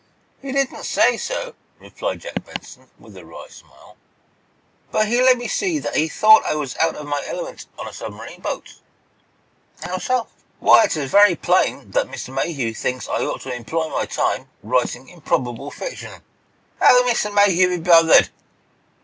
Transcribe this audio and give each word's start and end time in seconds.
"He 0.41 0.51
didn't 0.51 0.83
say 0.85 1.15
so," 1.15 1.53
replied 1.79 2.21
Jack 2.21 2.43
Benson, 2.43 2.89
with 2.97 3.15
a 3.15 3.23
wry 3.23 3.45
smile, 3.49 3.97
"but 4.91 5.07
he 5.07 5.21
let 5.21 5.37
me 5.37 5.47
see 5.47 5.77
that 5.77 5.95
he 5.95 6.07
thought 6.07 6.43
I 6.43 6.55
was 6.55 6.75
out 6.77 6.95
of 6.95 7.05
my 7.05 7.21
element 7.27 7.67
on 7.77 7.87
a 7.87 7.93
submarine 7.93 8.41
boat." 8.41 8.77
"How 9.83 9.99
so?" 9.99 10.25
"Why, 10.59 10.85
it 10.85 10.97
is 10.97 11.11
very 11.11 11.35
plain 11.35 11.91
that 11.91 12.07
Mr. 12.09 12.33
Mayhew 12.33 12.73
thinks 12.73 13.07
I 13.07 13.23
ought 13.23 13.41
to 13.41 13.53
employ 13.53 13.89
my 13.89 14.05
time 14.07 14.49
writing 14.63 15.07
improbable 15.07 15.69
fiction." 15.69 16.23
"Oh, 16.81 17.31
Mayhew 17.35 17.69
be 17.69 17.77
bothered!" 17.77 18.29